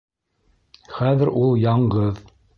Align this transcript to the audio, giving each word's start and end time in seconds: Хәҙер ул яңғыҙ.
Хәҙер 0.95 1.33
ул 1.43 1.55
яңғыҙ. 1.67 2.25